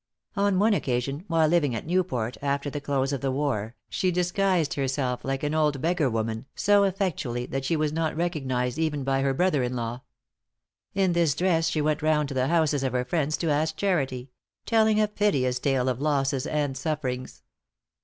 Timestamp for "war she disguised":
3.29-4.73